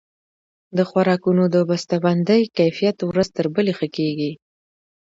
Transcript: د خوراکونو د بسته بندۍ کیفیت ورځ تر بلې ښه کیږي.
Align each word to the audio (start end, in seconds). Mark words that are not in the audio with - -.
د 0.77 0.79
خوراکونو 0.89 1.43
د 1.55 1.55
بسته 1.69 1.95
بندۍ 2.05 2.41
کیفیت 2.57 2.97
ورځ 3.03 3.27
تر 3.37 3.45
بلې 3.55 3.73
ښه 3.77 3.87
کیږي. 3.97 4.31